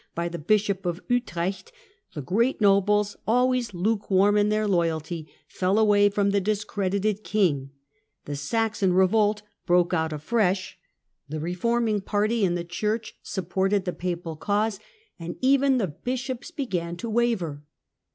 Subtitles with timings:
[0.15, 1.71] by the Bishop of Utrecht,
[2.15, 7.69] the great nobles, always lukewarm in their loyalty, fell away from the discredited king,
[8.25, 10.75] the Saxon revolt broke out afresh,
[11.29, 14.79] THE WAR OF INVESTITURE 85 the reforming party in the Church supported the papal cause,
[15.19, 17.61] and even the bishops began to waver.